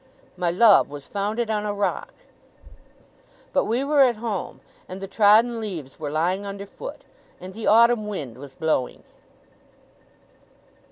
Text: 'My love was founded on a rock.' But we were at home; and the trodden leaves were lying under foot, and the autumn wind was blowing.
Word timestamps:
'My 0.35 0.49
love 0.49 0.89
was 0.89 1.05
founded 1.07 1.51
on 1.51 1.63
a 1.63 1.71
rock.' 1.75 2.25
But 3.53 3.65
we 3.65 3.83
were 3.83 4.01
at 4.01 4.15
home; 4.15 4.61
and 4.89 4.99
the 4.99 5.07
trodden 5.07 5.59
leaves 5.61 5.99
were 5.99 6.09
lying 6.09 6.43
under 6.43 6.65
foot, 6.65 7.03
and 7.39 7.53
the 7.53 7.67
autumn 7.67 8.07
wind 8.07 8.39
was 8.39 8.55
blowing. 8.55 9.03